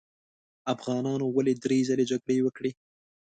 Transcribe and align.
افغانانو 0.73 1.27
ولې 1.35 1.53
درې 1.63 1.77
ځلې 1.89 2.05
جګړې 2.11 2.35
وکړې. 2.43 2.71